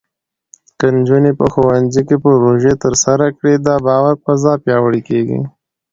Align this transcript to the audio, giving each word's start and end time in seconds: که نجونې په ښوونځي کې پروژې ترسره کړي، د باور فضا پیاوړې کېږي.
که 0.79 0.87
نجونې 0.95 1.31
په 1.39 1.45
ښوونځي 1.53 2.01
کې 2.07 2.15
پروژې 2.23 2.73
ترسره 2.83 3.25
کړي، 3.37 3.53
د 3.65 3.67
باور 3.85 4.15
فضا 4.25 4.53
پیاوړې 4.63 5.01
کېږي. 5.09 5.39